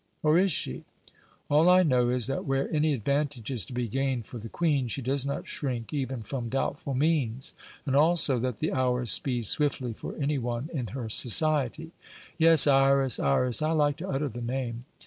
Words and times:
Or 0.23 0.35
is 0.39 0.51
she? 0.51 0.83
All 1.47 1.69
I 1.69 1.83
know 1.83 2.09
is 2.09 2.25
that 2.25 2.43
where 2.45 2.67
any 2.73 2.91
advantage 2.91 3.51
is 3.51 3.65
to 3.65 3.73
be 3.73 3.87
gained 3.87 4.25
for 4.25 4.39
the 4.39 4.49
Queen, 4.49 4.87
she 4.87 4.99
does 4.99 5.27
not 5.27 5.45
shrink 5.45 5.93
even 5.93 6.23
from 6.23 6.49
doubtful 6.49 6.95
means, 6.95 7.53
and 7.85 7.95
also 7.95 8.39
that 8.39 8.57
the 8.57 8.73
hours 8.73 9.11
speed 9.11 9.45
swiftly 9.45 9.93
for 9.93 10.15
any 10.15 10.39
one 10.39 10.71
in 10.73 10.87
her 10.87 11.07
society. 11.07 11.91
Yes, 12.39 12.65
Iras, 12.65 13.19
Iras 13.19 13.61
I 13.61 13.73
like 13.73 13.97
to 13.97 14.09
utter 14.09 14.27
the 14.27 14.41
name. 14.41 14.85